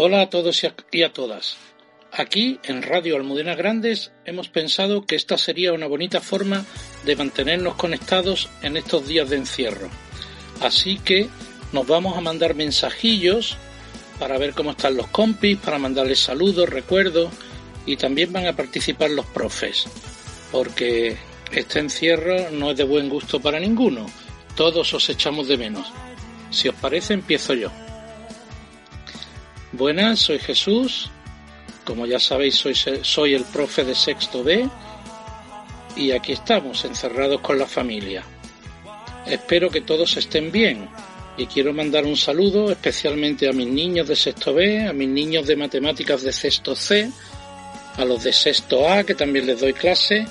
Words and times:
Hola 0.00 0.20
a 0.20 0.30
todos 0.30 0.62
y 0.92 1.02
a 1.02 1.12
todas. 1.12 1.56
Aquí, 2.12 2.60
en 2.62 2.82
Radio 2.82 3.16
Almudena 3.16 3.56
Grandes, 3.56 4.12
hemos 4.24 4.48
pensado 4.48 5.04
que 5.04 5.16
esta 5.16 5.36
sería 5.36 5.72
una 5.72 5.88
bonita 5.88 6.20
forma 6.20 6.64
de 7.04 7.16
mantenernos 7.16 7.74
conectados 7.74 8.48
en 8.62 8.76
estos 8.76 9.08
días 9.08 9.28
de 9.28 9.38
encierro. 9.38 9.88
Así 10.60 10.98
que 10.98 11.26
nos 11.72 11.84
vamos 11.88 12.16
a 12.16 12.20
mandar 12.20 12.54
mensajillos 12.54 13.56
para 14.20 14.38
ver 14.38 14.52
cómo 14.52 14.70
están 14.70 14.96
los 14.96 15.08
compis, 15.08 15.58
para 15.58 15.80
mandarles 15.80 16.20
saludos, 16.20 16.68
recuerdos 16.68 17.32
y 17.84 17.96
también 17.96 18.32
van 18.32 18.46
a 18.46 18.54
participar 18.54 19.10
los 19.10 19.26
profes, 19.26 19.86
porque 20.52 21.16
este 21.50 21.80
encierro 21.80 22.52
no 22.52 22.70
es 22.70 22.76
de 22.76 22.84
buen 22.84 23.08
gusto 23.08 23.40
para 23.40 23.58
ninguno. 23.58 24.06
Todos 24.54 24.94
os 24.94 25.08
echamos 25.08 25.48
de 25.48 25.56
menos. 25.56 25.90
Si 26.52 26.68
os 26.68 26.74
parece, 26.76 27.14
empiezo 27.14 27.54
yo. 27.54 27.72
Buenas, 29.78 30.18
soy 30.18 30.40
Jesús. 30.40 31.08
Como 31.84 32.04
ya 32.04 32.18
sabéis, 32.18 32.64
soy, 33.02 33.34
el 33.34 33.44
profe 33.44 33.84
de 33.84 33.94
sexto 33.94 34.42
B 34.42 34.68
y 35.94 36.10
aquí 36.10 36.32
estamos, 36.32 36.84
encerrados 36.84 37.40
con 37.40 37.60
la 37.60 37.66
familia. 37.66 38.24
Espero 39.24 39.70
que 39.70 39.82
todos 39.82 40.16
estén 40.16 40.50
bien 40.50 40.88
y 41.36 41.46
quiero 41.46 41.72
mandar 41.72 42.06
un 42.06 42.16
saludo 42.16 42.72
especialmente 42.72 43.48
a 43.48 43.52
mis 43.52 43.68
niños 43.68 44.08
de 44.08 44.16
sexto 44.16 44.52
B, 44.52 44.84
a 44.84 44.92
mis 44.92 45.08
niños 45.08 45.46
de 45.46 45.54
matemáticas 45.54 46.22
de 46.22 46.32
sexto 46.32 46.74
C, 46.74 47.12
a 47.96 48.04
los 48.04 48.24
de 48.24 48.32
sexto 48.32 48.88
A, 48.90 49.04
que 49.04 49.14
también 49.14 49.46
les 49.46 49.60
doy 49.60 49.74
clase, 49.74 50.26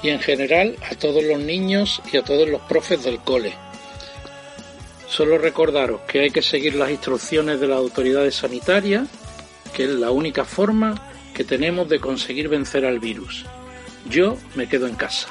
y 0.00 0.10
en 0.10 0.20
general 0.20 0.76
a 0.88 0.94
todos 0.94 1.24
los 1.24 1.40
niños 1.40 2.00
y 2.12 2.18
a 2.18 2.22
todos 2.22 2.48
los 2.48 2.60
profes 2.62 3.02
del 3.02 3.18
cole. 3.18 3.52
Solo 5.12 5.36
recordaros 5.36 6.00
que 6.08 6.20
hay 6.20 6.30
que 6.30 6.40
seguir 6.40 6.74
las 6.74 6.90
instrucciones 6.90 7.60
de 7.60 7.66
las 7.66 7.76
autoridades 7.76 8.34
sanitarias, 8.34 9.10
que 9.74 9.84
es 9.84 9.90
la 9.90 10.10
única 10.10 10.46
forma 10.46 10.94
que 11.34 11.44
tenemos 11.44 11.86
de 11.90 12.00
conseguir 12.00 12.48
vencer 12.48 12.86
al 12.86 12.98
virus. 12.98 13.44
Yo 14.08 14.38
me 14.54 14.66
quedo 14.70 14.86
en 14.86 14.94
casa. 14.94 15.28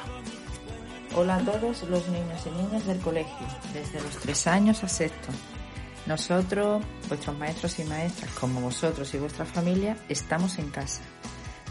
Hola 1.16 1.34
a 1.34 1.40
todos 1.40 1.82
los 1.90 2.06
niños 2.06 2.46
y 2.46 2.62
niñas 2.62 2.86
del 2.86 3.00
colegio, 3.00 3.44
desde 3.74 4.00
los 4.00 4.16
tres 4.18 4.46
años 4.46 4.84
a 4.84 4.88
sexto. 4.88 5.30
Nosotros, 6.06 6.84
vuestros 7.08 7.36
maestros 7.36 7.76
y 7.80 7.84
maestras, 7.84 8.30
como 8.34 8.60
vosotros 8.60 9.12
y 9.14 9.18
vuestra 9.18 9.44
familia, 9.44 9.96
estamos 10.08 10.60
en 10.60 10.70
casa. 10.70 11.02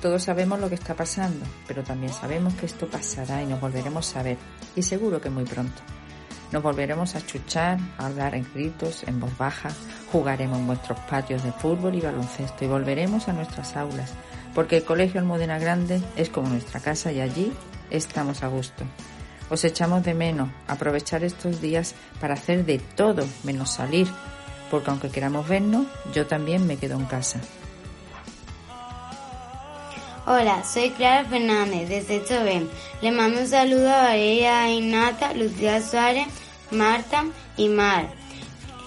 Todos 0.02 0.24
sabemos 0.24 0.60
lo 0.60 0.68
que 0.68 0.76
está 0.76 0.96
pasando, 0.96 1.46
pero 1.66 1.82
también 1.82 2.12
sabemos 2.12 2.56
que 2.56 2.66
esto 2.66 2.88
pasará 2.88 3.42
y 3.42 3.46
nos 3.46 3.62
volveremos 3.62 4.14
a 4.18 4.24
ver, 4.24 4.38
y 4.76 4.82
seguro 4.82 5.22
que 5.22 5.30
muy 5.30 5.46
pronto. 5.46 5.82
Nos 6.52 6.64
volveremos 6.64 7.16
a 7.16 7.26
chuchar, 7.26 7.80
a 7.98 8.08
hablar 8.08 8.36
en 8.36 8.46
gritos, 8.54 9.04
en 9.08 9.22
voz 9.22 9.38
baja, 9.38 9.70
jugaremos 10.12 10.60
en 10.60 10.68
vuestros 10.68 11.00
patios 11.02 11.44
de 11.44 11.52
fútbol 11.54 11.96
y 11.96 12.02
baloncesto 12.02 12.66
y 12.66 12.68
volveremos 12.68 13.30
a 13.30 13.34
nuestras 13.34 13.78
aulas, 13.78 14.12
porque 14.54 14.78
el 14.78 14.84
Colegio 14.84 15.22
Almudena 15.22 15.60
Grande 15.60 16.02
es 16.18 16.30
como 16.30 16.50
nuestra 16.50 16.82
casa 16.82 17.12
y 17.14 17.22
allí 17.22 17.54
estamos 17.90 18.44
a 18.44 18.48
gusto. 18.48 18.84
Os 19.50 19.64
echamos 19.64 20.04
de 20.04 20.14
menos 20.14 20.50
aprovechar 20.68 21.24
estos 21.24 21.62
días 21.62 21.96
para 22.20 22.34
hacer 22.34 22.66
de 22.66 22.80
todo 22.80 23.26
menos 23.44 23.72
salir, 23.72 24.08
porque 24.70 24.90
aunque 24.90 25.10
queramos 25.10 25.48
vernos, 25.48 25.88
yo 26.14 26.28
también 26.28 26.68
me 26.68 26.78
quedo 26.78 26.96
en 26.96 27.06
casa. 27.06 27.40
Hola, 30.28 30.64
soy 30.64 30.92
Clara 30.92 31.28
Fernández 31.28 31.90
de 31.90 32.24
Chobén. 32.24 32.70
Le 33.02 33.12
mando 33.12 33.42
un 33.42 33.48
saludo 33.48 33.90
a 33.90 34.04
Valeria 34.04 34.72
Inata, 34.72 35.34
Lucía 35.34 35.82
Suárez, 35.82 36.28
Marta 36.70 37.26
y 37.58 37.70
Mar. 37.70 38.08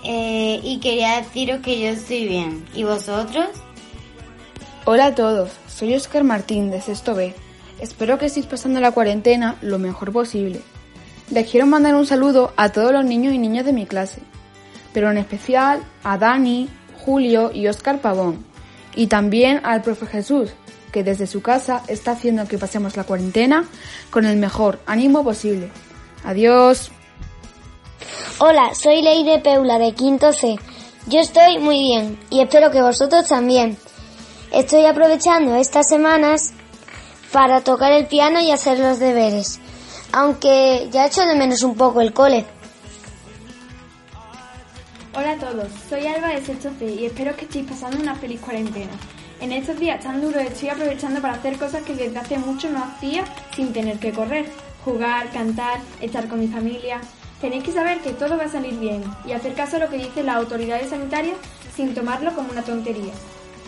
Eh, 0.05 0.61
y 0.62 0.78
quería 0.78 1.21
deciros 1.21 1.61
que 1.61 1.81
yo 1.81 1.89
estoy 1.89 2.28
bien. 2.28 2.65
¿Y 2.72 2.84
vosotros? 2.84 3.49
Hola 4.84 5.06
a 5.06 5.15
todos, 5.17 5.50
soy 5.67 5.97
Oscar 5.97 6.22
Martín 6.22 6.71
de 6.71 6.81
Sexto 6.81 7.17
B. 7.17 7.34
Espero 7.81 8.16
que 8.16 8.27
estéis 8.27 8.47
pasando 8.47 8.78
la 8.78 8.93
cuarentena 8.93 9.56
lo 9.61 9.81
mejor 9.81 10.12
posible. 10.12 10.61
Les 11.31 11.51
quiero 11.51 11.66
mandar 11.66 11.97
un 11.97 12.06
saludo 12.06 12.53
a 12.56 12.69
todos 12.69 12.93
los 12.93 13.05
niños 13.05 13.34
y 13.34 13.39
niñas 13.39 13.65
de 13.65 13.72
mi 13.72 13.87
clase, 13.87 14.21
pero 14.93 15.11
en 15.11 15.19
especial 15.19 15.83
a 16.05 16.16
Dani, 16.16 16.69
Julio 17.05 17.51
y 17.53 17.66
Oscar 17.66 17.99
Pavón, 17.99 18.47
y 18.95 19.09
también 19.09 19.61
al 19.65 19.83
profe 19.83 20.06
Jesús, 20.06 20.55
que 20.94 21.03
desde 21.03 21.27
su 21.27 21.43
casa 21.43 21.82
está 21.88 22.12
haciendo 22.12 22.47
que 22.47 22.56
pasemos 22.56 22.97
la 22.97 23.03
cuarentena 23.03 23.65
con 24.10 24.25
el 24.27 24.37
mejor 24.37 24.78
ánimo 24.87 25.25
posible. 25.25 25.72
Adiós. 26.22 26.93
Hola, 28.38 28.72
soy 28.77 29.03
Leire 29.03 29.41
Peula 29.41 29.81
de 29.81 29.93
Quinto 29.93 30.33
C. 30.33 30.54
Yo 31.09 31.19
estoy 31.19 31.59
muy 31.59 31.81
bien 31.81 32.16
y 32.31 32.43
espero 32.43 32.71
que 32.71 32.81
vosotros 32.81 33.27
también. 33.27 33.77
Estoy 34.53 34.87
aprovechando 34.87 35.56
estas 35.56 35.88
semanas 35.88 36.53
para 37.33 37.62
tocar 37.62 37.91
el 37.91 38.06
piano 38.06 38.38
y 38.38 38.53
hacer 38.53 38.78
los 38.78 39.00
deberes, 39.00 39.59
aunque 40.12 40.88
ya 40.93 41.06
echo 41.06 41.22
de 41.22 41.34
menos 41.34 41.65
un 41.65 41.75
poco 41.75 42.03
el 42.03 42.12
cole. 42.12 42.47
Hola 45.12 45.33
a 45.33 45.38
todos, 45.38 45.66
soy 45.88 46.06
Alba 46.06 46.28
de 46.28 46.44
Sexto 46.44 46.71
C 46.78 46.87
y 46.87 47.06
espero 47.06 47.34
que 47.34 47.47
estéis 47.47 47.66
pasando 47.69 47.99
una 48.00 48.15
feliz 48.15 48.41
cuarentena. 48.41 48.93
En 49.41 49.53
estos 49.53 49.78
días 49.78 50.03
tan 50.03 50.21
duros 50.21 50.43
estoy 50.43 50.69
aprovechando 50.69 51.21
para 51.21 51.34
hacer 51.34 51.59
cosas 51.59 51.83
que 51.83 51.95
desde 51.95 52.19
hace 52.19 52.39
mucho 52.39 52.71
no 52.71 52.83
hacía 52.83 53.25
sin 53.55 53.72
tener 53.72 53.99
que 53.99 54.12
correr. 54.12 54.47
Jugar, 54.84 55.31
cantar, 55.31 55.81
estar 56.00 56.28
con 56.28 56.41
mi 56.41 56.49
familia. 56.49 57.00
Tenéis 57.41 57.65
que 57.65 57.72
saber 57.72 57.99
que 58.00 58.12
todo 58.12 58.39
va 58.39 58.45
a 58.45 58.49
salir 58.49 58.78
bien 58.78 59.03
y 59.27 59.33
hacer 59.33 59.55
caso 59.55 59.77
a 59.77 59.81
lo 59.81 59.91
que 59.91 59.99
dicen 59.99 60.27
las 60.27 60.37
autoridades 60.37 60.91
sanitarias 60.91 61.37
sin 61.75 61.95
tomarlo 61.95 62.33
como 62.34 62.53
una 62.53 62.62
tontería. 62.62 63.12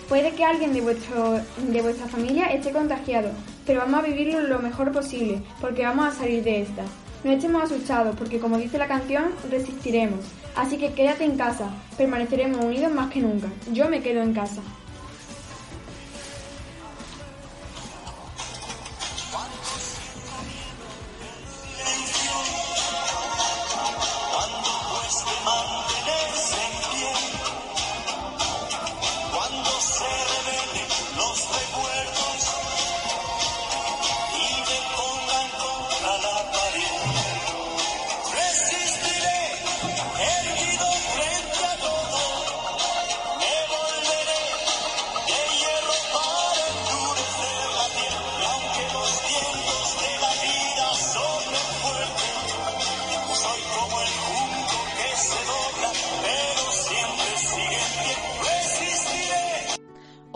Puede 0.08 0.32
que 0.32 0.44
alguien 0.44 0.72
de, 0.72 0.80
vuestro, 0.80 1.40
de 1.58 1.82
vuestra 1.82 2.06
familia 2.06 2.46
esté 2.46 2.70
contagiado, 2.70 3.30
pero 3.66 3.80
vamos 3.80 4.00
a 4.00 4.06
vivirlo 4.06 4.40
lo 4.42 4.60
mejor 4.60 4.92
posible 4.92 5.42
porque 5.60 5.84
vamos 5.84 6.06
a 6.06 6.18
salir 6.18 6.44
de 6.44 6.62
esta. 6.62 6.84
No 7.24 7.32
estemos 7.32 7.64
asustados 7.64 8.14
porque 8.16 8.38
como 8.38 8.56
dice 8.56 8.78
la 8.78 8.86
canción, 8.86 9.32
resistiremos. 9.50 10.20
Así 10.54 10.78
que 10.78 10.92
quédate 10.92 11.24
en 11.24 11.36
casa, 11.36 11.68
permaneceremos 11.98 12.64
unidos 12.64 12.92
más 12.92 13.10
que 13.10 13.20
nunca. 13.20 13.48
Yo 13.72 13.88
me 13.88 14.00
quedo 14.00 14.22
en 14.22 14.32
casa. 14.32 14.62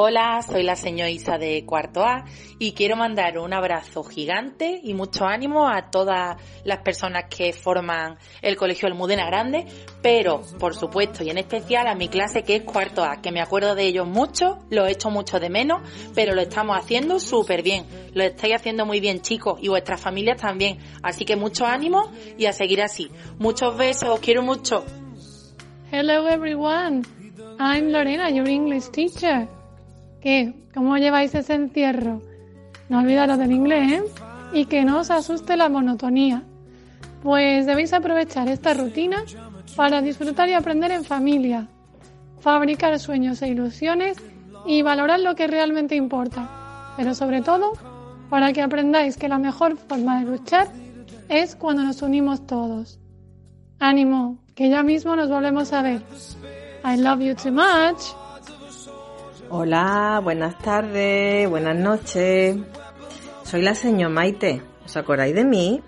Hola, 0.02 0.41
soy 0.41 0.62
la 0.62 0.76
señora 0.76 1.11
Isa 1.11 1.37
de 1.37 1.67
Cuarto 1.67 2.02
A 2.02 2.25
y 2.58 2.73
quiero 2.73 2.97
mandar 2.97 3.38
un 3.38 3.52
abrazo 3.52 4.02
gigante 4.02 4.81
y 4.82 4.94
mucho 4.94 5.26
ánimo 5.26 5.69
a 5.69 5.91
todas 5.91 6.38
las 6.64 6.79
personas 6.79 7.25
que 7.29 7.52
forman 7.52 8.17
el 8.41 8.56
Colegio 8.56 8.88
Almudena 8.88 9.26
Grande, 9.26 9.67
pero 10.00 10.41
por 10.58 10.75
supuesto 10.75 11.23
y 11.23 11.29
en 11.29 11.37
especial 11.37 11.87
a 11.87 11.94
mi 11.94 12.08
clase 12.08 12.44
que 12.44 12.56
es 12.56 12.62
Cuarto 12.62 13.05
A, 13.05 13.20
que 13.20 13.31
me 13.31 13.43
acuerdo 13.43 13.75
de 13.75 13.82
ellos 13.82 14.06
mucho, 14.06 14.61
lo 14.70 14.87
he 14.87 14.93
hecho 14.93 15.11
mucho 15.11 15.38
de 15.38 15.50
menos, 15.50 15.82
pero 16.14 16.35
lo 16.35 16.41
estamos 16.41 16.79
haciendo 16.79 17.20
súper 17.20 17.62
bien. 17.62 17.85
Lo 18.14 18.25
estáis 18.25 18.55
haciendo 18.55 18.87
muy 18.87 19.00
bien 19.00 19.20
chicos 19.20 19.58
y 19.61 19.69
vuestras 19.69 20.00
familias 20.00 20.41
también. 20.41 20.79
Así 21.03 21.26
que 21.26 21.37
mucho 21.37 21.67
ánimo 21.67 22.11
y 22.38 22.46
a 22.46 22.55
seguir 22.55 22.81
así. 22.81 23.11
Muchos 23.38 23.76
besos, 23.76 24.08
os 24.08 24.20
quiero 24.20 24.41
mucho. 24.43 24.82
Hello 25.93 26.26
everyone. 26.26 27.03
I'm 27.58 27.93
Lorena, 27.93 28.31
your 28.31 28.49
English 28.49 28.91
teacher. 28.93 29.60
¿Qué? 30.20 30.55
¿Cómo 30.75 30.96
lleváis 30.99 31.34
ese 31.34 31.55
encierro? 31.55 32.20
No 32.88 32.99
olvidaros 32.99 33.38
del 33.38 33.52
inglés, 33.52 33.93
¿eh? 33.93 34.02
Y 34.52 34.67
que 34.67 34.84
no 34.84 35.00
os 35.00 35.11
asuste 35.11 35.56
la 35.56 35.69
monotonía. 35.69 36.43
Pues 37.22 37.67
debéis 37.67 37.93
aprovechar 37.93 38.49
esta 38.49 38.75
rutina 38.75 39.25
para 39.76 40.02
disfrutar 40.02 40.49
y 40.49 40.55
aprender 40.55 40.90
en 40.90 41.05
familia, 41.05 41.69
fabricar 42.40 42.99
sueños 42.99 43.40
e 43.43 43.49
ilusiones 43.49 44.17
y 44.67 44.82
valorar 44.82 45.20
lo 45.20 45.34
que 45.34 45.46
realmente 45.46 45.94
importa. 45.94 46.94
Pero 46.96 47.14
sobre 47.14 47.40
todo, 47.43 47.72
para 48.28 48.52
que 48.52 48.62
aprendáis 48.62 49.17
que 49.17 49.28
la 49.28 49.38
mejor 49.38 49.76
forma 49.76 50.20
de 50.20 50.31
luchar 50.31 50.69
es 51.28 51.55
cuando 51.56 51.82
nos 51.82 52.02
unimos 52.02 52.46
todos. 52.46 52.99
Ánimo, 53.78 54.38
que 54.55 54.69
ya 54.69 54.82
mismo 54.82 55.17
nos 55.17 55.31
volvemos 55.31 55.72
a 55.72 55.82
ver. 55.82 56.02
I 56.84 56.96
love 56.96 57.20
you 57.20 57.34
too 57.34 57.52
much. 57.52 58.19
Hola, 59.52 60.20
buenas 60.23 60.56
tardes, 60.58 61.50
buenas 61.50 61.75
noches. 61.76 62.56
Soy 63.43 63.62
la 63.62 63.75
señora 63.75 64.08
Maite. 64.08 64.62
¿Os 64.85 64.97
acordáis 64.97 65.35
de 65.35 65.44
mí? 65.44 65.82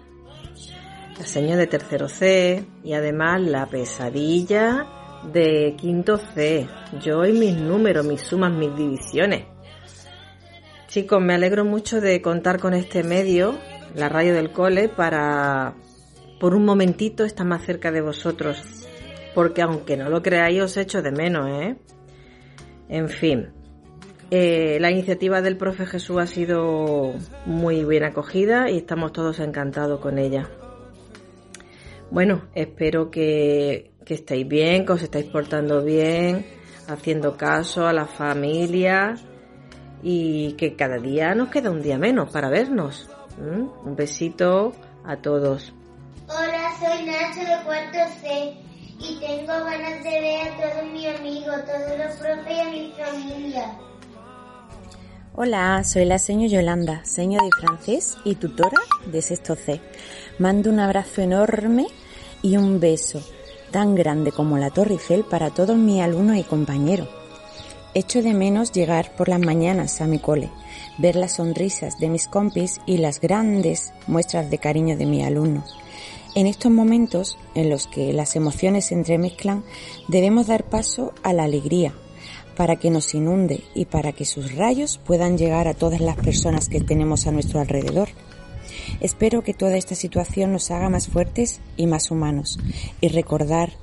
La 1.17 1.25
señora 1.25 1.59
de 1.59 1.69
tercero 1.69 2.09
C 2.09 2.67
y 2.83 2.95
además 2.95 3.41
la 3.41 3.67
pesadilla 3.67 4.85
de 5.33 5.77
quinto 5.79 6.19
C. 6.19 6.67
Yo 7.05 7.25
y 7.25 7.35
mis 7.35 7.57
números, 7.57 8.05
mis 8.05 8.23
sumas, 8.23 8.53
mis 8.53 8.75
divisiones. 8.75 9.45
Chicos, 10.89 11.23
me 11.23 11.35
alegro 11.35 11.65
mucho 11.65 12.01
de 12.01 12.21
contar 12.21 12.59
con 12.59 12.75
este 12.75 13.05
medio 13.05 13.57
la 13.95 14.09
radio 14.09 14.35
del 14.35 14.51
cole 14.51 14.89
para 14.89 15.75
por 16.41 16.57
un 16.57 16.65
momentito 16.65 17.25
estar 17.25 17.47
más 17.47 17.65
cerca 17.65 17.93
de 17.93 18.01
vosotros. 18.01 18.61
Porque 19.37 19.63
aunque 19.63 19.97
no 19.97 20.11
lo 20.11 20.21
creáis, 20.21 20.63
os 20.63 20.77
echo 20.77 21.01
de 21.01 21.13
menos, 21.13 21.49
¿eh? 21.49 21.77
En 22.93 23.09
fin. 23.09 23.51
Eh, 24.31 24.77
la 24.79 24.91
iniciativa 24.91 25.41
del 25.41 25.57
profe 25.57 25.87
Jesús 25.87 26.19
ha 26.21 26.27
sido 26.27 27.15
muy 27.47 27.85
bien 27.87 28.05
acogida 28.05 28.69
y 28.69 28.77
estamos 28.77 29.15
todos 29.15 29.41
encantados 29.41 29.99
con 29.99 30.19
ella. 30.19 30.51
Bueno, 32.11 32.43
espero 32.55 33.11
que, 33.11 33.93
que 34.05 34.13
estéis 34.13 34.47
bien, 34.47 34.85
que 34.85 34.93
os 34.93 35.03
estáis 35.03 35.25
portando 35.25 35.83
bien, 35.83 36.45
haciendo 36.87 37.39
caso 37.39 37.87
a 37.87 37.95
la 37.95 38.05
familia 38.05 39.15
y 40.03 40.53
que 40.59 40.77
cada 40.77 40.99
día 40.99 41.35
nos 41.35 41.49
queda 41.49 41.71
un 41.71 41.81
día 41.81 41.97
menos 41.97 42.31
para 42.31 42.51
vernos. 42.51 43.09
¿Mm? 43.39 43.89
Un 43.89 43.97
besito 43.97 44.73
a 45.07 45.17
todos. 45.17 45.73
Hola, 46.29 46.75
soy 46.79 47.07
Nacho 47.07 47.41
de 47.41 47.65
cuarto 47.65 47.99
C 48.21 48.72
y 49.03 49.17
tengo 49.17 49.47
ganas 49.47 50.05
de 50.05 50.21
ver 50.21 50.49
a 50.49 50.57
todos 50.57 50.93
mis 50.93 51.07
amigos, 51.07 51.57
todos 51.67 51.99
los 51.99 52.17
profes 52.17 52.57
y 52.57 52.61
a 52.61 52.71
mi 52.71 52.93
familia. 52.93 53.79
Hola, 55.35 55.83
soy 55.83 56.05
la 56.05 56.19
señora 56.19 56.53
Yolanda, 56.53 57.05
seño 57.05 57.39
de 57.43 57.51
francés 57.59 58.17
y 58.25 58.35
tutora 58.37 58.79
de 59.07 59.23
sexto 59.23 59.57
C. 59.57 59.81
Mando 60.39 60.71
un 60.71 60.79
abrazo 60.79 61.23
enorme 61.23 61.87
y 62.43 62.57
un 62.57 62.81
beso 62.81 63.23
tan 63.71 63.95
grande 63.95 64.31
como 64.31 64.59
la 64.59 64.71
Torre 64.71 64.93
Eiffel 64.93 65.25
para 65.25 65.51
todos 65.51 65.77
mis 65.77 66.03
alumnos 66.03 66.37
y 66.37 66.45
compañeros. 66.45 67.09
Echo 67.95 68.23
de 68.23 68.35
menos 68.35 68.73
llegar 68.73 69.15
por 69.17 69.29
las 69.29 69.41
mañanas 69.41 70.01
a 70.01 70.07
mi 70.07 70.19
cole 70.19 70.51
ver 70.99 71.17
las 71.17 71.33
sonrisas 71.33 71.99
de 71.99 72.09
mis 72.09 72.29
compis 72.29 72.81
y 72.87 72.99
las 72.99 73.21
grandes 73.21 73.93
muestras 74.07 74.51
de 74.51 74.59
cariño 74.59 74.97
de 74.97 75.07
mis 75.07 75.25
alumnos. 75.25 75.77
En 76.35 76.47
estos 76.47 76.73
momentos 76.73 77.37
en 77.55 77.69
los 77.69 77.87
que 77.87 78.15
las 78.15 78.37
emociones 78.37 78.87
se 78.87 78.95
entremezclan, 78.95 79.65
debemos 80.09 80.47
dar 80.47 80.65
paso 80.65 81.13
a 81.23 81.35
la 81.35 81.45
alegría 81.45 81.93
para 82.57 82.77
que 82.77 82.91
nos 82.91 83.15
inunde 83.15 83.63
y 83.75 83.85
para 83.85 84.13
que 84.13 84.25
sus 84.25 84.55
rayos 84.55 84.99
puedan 85.05 85.37
llegar 85.37 85.69
a 85.69 85.75
todas 85.75 86.01
las 86.01 86.17
personas 86.17 86.71
que 86.71 86.81
tenemos 86.81 87.27
a 87.27 87.33
nuestro 87.33 87.61
alrededor. 87.61 88.09
Espero 89.01 89.43
que 89.43 89.53
toda 89.53 89.77
esta 89.77 89.95
situación 89.95 90.53
nos 90.53 90.71
haga 90.71 90.89
más 90.89 91.09
fuertes 91.09 91.61
y 91.77 91.87
más 91.87 92.11
humanos 92.11 92.59
y 93.03 93.09
recordar, 93.09 93.75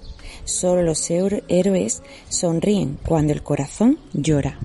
solo 0.43 0.81
los 0.81 1.07
héroes 1.11 2.01
sonríen 2.29 2.97
cuando 3.05 3.31
el 3.31 3.43
corazón 3.43 3.99
llora. 4.13 4.57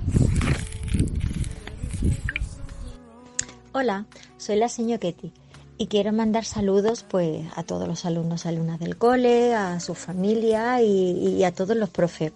Hola, 3.73 4.07
soy 4.39 4.57
la 4.57 4.71
señora 4.71 5.01
Ketty 5.01 5.44
y 5.77 5.87
quiero 5.89 6.13
mandar 6.13 6.45
saludos 6.45 7.05
pues 7.09 7.43
a 7.57 7.63
todos 7.63 7.89
los 7.89 8.05
alumnos 8.05 8.45
y 8.45 8.49
alumnas 8.49 8.79
del 8.79 8.97
cole, 8.97 9.55
a 9.55 9.81
su 9.81 9.95
familia 9.95 10.81
y, 10.83 11.43
a 11.45 11.53
todos 11.53 11.77
los 11.77 11.91
profes. 11.91 12.33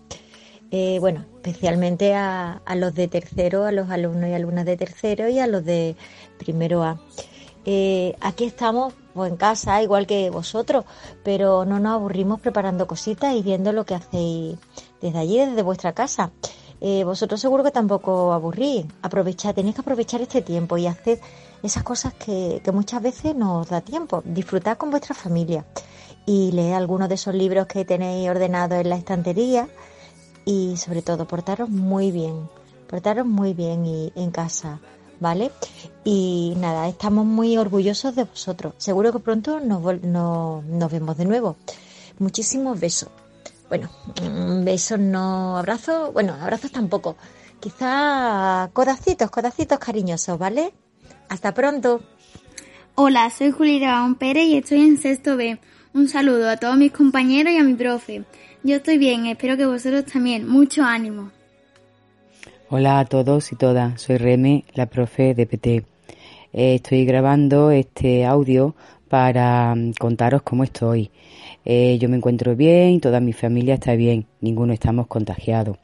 Eh, 0.71 0.99
bueno, 1.01 1.25
especialmente 1.37 2.15
a, 2.15 2.61
los 2.77 2.95
de 2.95 3.09
tercero, 3.09 3.65
a 3.65 3.73
los 3.73 3.91
alumnos 3.91 4.29
y 4.29 4.35
alumnas 4.35 4.67
de 4.67 4.77
tercero 4.77 5.29
y 5.29 5.39
a 5.39 5.47
los 5.47 5.65
de 5.65 5.97
primero 6.39 6.83
A. 6.83 7.01
Eh, 7.65 8.17
aquí 8.21 8.45
estamos 8.45 8.95
pues, 9.15 9.31
en 9.31 9.37
casa, 9.37 9.83
igual 9.83 10.07
que 10.07 10.31
vosotros, 10.31 10.85
pero 11.23 11.65
no 11.65 11.79
nos 11.79 11.95
aburrimos 11.95 12.41
preparando 12.41 12.87
cositas 12.87 13.35
y 13.35 13.43
viendo 13.43 13.73
lo 13.73 13.85
que 13.85 13.95
hacéis 13.95 14.59
desde 15.01 15.19
allí, 15.19 15.39
desde 15.39 15.63
vuestra 15.63 15.93
casa. 15.93 16.31
Eh, 16.81 17.03
vosotros 17.05 17.41
seguro 17.41 17.65
que 17.65 17.71
tampoco 17.71 18.33
aburrís. 18.33 18.87
Aprovechad, 19.03 19.55
tenéis 19.55 19.75
que 19.75 19.81
aprovechar 19.81 20.21
este 20.21 20.43
tiempo 20.43 20.79
y 20.79 20.87
hacer 20.87 21.21
esas 21.63 21.83
cosas 21.83 22.15
que, 22.15 22.63
muchas 22.73 23.03
veces 23.03 23.35
nos 23.35 23.69
da 23.69 23.81
tiempo. 23.81 24.23
Disfrutad 24.25 24.77
con 24.77 24.91
vuestra 24.91 25.15
familia 25.15 25.65
y 26.27 26.53
leed 26.53 26.73
algunos 26.73 27.09
de 27.09 27.17
esos 27.17 27.35
libros 27.35 27.67
que 27.67 27.85
tenéis 27.85 28.29
ordenados 28.29 28.79
en 28.79 28.91
la 28.91 28.97
estantería 28.97 29.69
y 30.45 30.77
sobre 30.77 31.03
todo 31.03 31.27
portaros 31.27 31.69
muy 31.69 32.11
bien, 32.11 32.49
portaros 32.89 33.27
muy 33.27 33.55
bien 33.55 33.85
y, 33.87 34.13
en 34.15 34.31
casa, 34.31 34.79
¿vale? 35.21 35.51
Y 36.05 36.55
nada, 36.59 36.89
estamos 36.89 37.27
muy 37.27 37.57
orgullosos 37.57 38.15
de 38.15 38.25
vosotros. 38.25 38.75
Seguro 38.79 39.13
que 39.13 39.19
pronto 39.19 39.59
nos, 39.61 39.83
nos 40.03 40.93
vemos 40.93 41.17
de 41.17 41.25
nuevo. 41.25 41.57
Muchísimos 42.19 42.79
besos. 42.79 43.11
Bueno, 43.69 43.91
besos 44.65 44.99
no, 44.99 45.59
abrazos, 45.59 46.13
bueno, 46.13 46.35
abrazos 46.41 46.73
tampoco. 46.73 47.17
Quizá 47.61 48.71
codacitos, 48.73 49.31
codacitos 49.31 49.79
cariñosos, 49.79 50.39
¿vale? 50.39 50.73
Hasta 51.29 51.53
pronto. 51.53 52.01
Hola, 52.95 53.31
soy 53.31 53.51
Julia 53.51 54.05
Pérez 54.19 54.47
y 54.47 54.57
estoy 54.57 54.81
en 54.81 54.97
sexto 54.97 55.37
B. 55.37 55.59
Un 55.93 56.09
saludo 56.09 56.49
a 56.49 56.57
todos 56.57 56.77
mis 56.77 56.93
compañeros 56.93 57.53
y 57.53 57.59
a 57.59 57.63
mi 57.63 57.75
profe. 57.75 58.25
Yo 58.63 58.77
estoy 58.77 58.99
bien, 58.99 59.27
espero 59.27 59.57
que 59.57 59.67
vosotros 59.67 60.07
también. 60.07 60.49
Mucho 60.49 60.83
ánimo. 60.83 61.31
Hola 62.71 63.01
a 63.01 63.05
todos 63.05 63.53
y 63.53 63.57
todas, 63.57 64.01
soy 64.01 64.19
Reme, 64.19 64.65
la 64.75 64.87
profe 64.87 65.35
de 65.35 65.47
PT. 65.47 65.85
Eh, 66.53 66.75
estoy 66.75 67.05
grabando 67.05 67.71
este 67.71 68.25
audio 68.25 68.75
para 69.09 69.75
mm, 69.75 69.93
contaros 69.99 70.43
cómo 70.43 70.65
estoy. 70.65 71.11
Eh, 71.65 71.99
yo 72.01 72.09
me 72.09 72.17
encuentro 72.17 72.57
bien, 72.57 73.01
toda 73.01 73.21
mi 73.21 73.33
familia 73.33 73.75
está 73.75 73.95
bien, 73.95 74.27
ninguno 74.41 74.73
estamos 74.73 75.07
contagiados. 75.07 75.77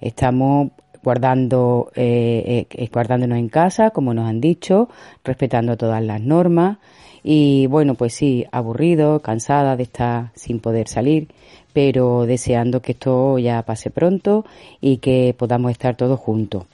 Estamos 0.00 0.70
guardando, 1.02 1.90
eh, 1.94 2.66
eh, 2.70 2.88
guardándonos 2.92 3.38
en 3.38 3.48
casa, 3.48 3.90
como 3.90 4.14
nos 4.14 4.28
han 4.28 4.40
dicho, 4.40 4.88
respetando 5.24 5.76
todas 5.76 6.02
las 6.02 6.20
normas 6.20 6.78
y 7.22 7.66
bueno, 7.66 7.94
pues 7.94 8.14
sí, 8.14 8.46
aburrido, 8.52 9.20
cansada 9.20 9.76
de 9.76 9.82
estar 9.82 10.30
sin 10.34 10.60
poder 10.60 10.88
salir, 10.88 11.28
pero 11.72 12.26
deseando 12.26 12.80
que 12.80 12.92
esto 12.92 13.38
ya 13.38 13.62
pase 13.62 13.90
pronto 13.90 14.44
y 14.80 14.98
que 14.98 15.34
podamos 15.36 15.72
estar 15.72 15.96
todos 15.96 16.18
juntos. 16.18 16.64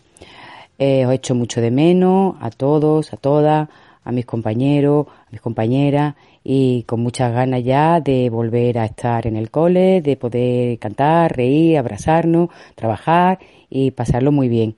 os 0.79 1.13
echo 1.13 1.35
mucho 1.35 1.61
de 1.61 1.71
menos 1.71 2.37
a 2.41 2.51
todos, 2.51 3.13
a 3.13 3.17
todas, 3.17 3.69
a 4.05 4.13
mis 4.13 4.27
compañeros, 4.27 5.07
a 5.09 5.31
mis 5.31 5.41
compañeras 5.41 6.15
y 6.43 6.83
con 6.85 7.01
muchas 7.01 7.33
ganas 7.33 7.65
ya 7.65 8.01
de 8.01 8.31
volver 8.31 8.79
a 8.79 8.85
estar 8.85 9.27
en 9.27 9.37
el 9.37 9.51
cole, 9.51 10.03
de 10.03 10.17
poder 10.17 10.79
cantar, 10.79 11.37
reír, 11.37 11.79
abrazarnos, 11.79 12.51
trabajar 12.75 13.39
y 13.71 13.91
pasarlo 13.93 14.31
muy 14.31 14.49
bien. 14.49 14.77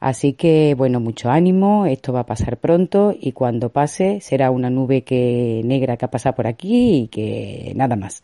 Así 0.00 0.34
que 0.34 0.74
bueno, 0.76 1.00
mucho 1.00 1.28
ánimo, 1.28 1.86
esto 1.86 2.12
va 2.12 2.20
a 2.20 2.26
pasar 2.26 2.58
pronto 2.58 3.14
y 3.18 3.32
cuando 3.32 3.70
pase 3.70 4.20
será 4.20 4.50
una 4.50 4.70
nube 4.70 5.02
que 5.02 5.60
negra 5.64 5.96
que 5.96 6.04
ha 6.04 6.10
pasado 6.10 6.36
por 6.36 6.46
aquí 6.46 6.94
y 7.02 7.08
que 7.08 7.72
nada 7.74 7.96
más. 7.96 8.22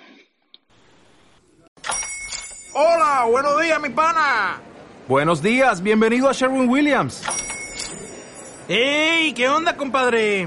Hola, 2.73 3.26
buenos 3.28 3.61
días, 3.61 3.78
mi 3.80 3.90
pana. 3.90 4.62
Buenos 5.09 5.42
días, 5.42 5.83
bienvenido 5.83 6.28
a 6.28 6.33
Sherwin 6.33 6.68
Williams. 6.68 7.25
¡Ey! 8.68 9.33
¿Qué 9.33 9.49
onda, 9.49 9.76
compadre? 9.76 10.47